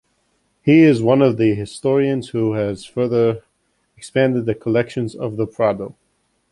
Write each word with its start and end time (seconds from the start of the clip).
He 0.63 0.81
is 0.81 0.99
one 1.03 1.21
of 1.21 1.37
the 1.37 1.53
historians 1.53 2.29
who 2.29 2.53
has 2.53 2.85
further 2.85 3.43
expanded 3.95 4.47
the 4.47 4.55
collections 4.55 5.13
of 5.13 5.37
the 5.37 5.45
Prado. 5.45 5.95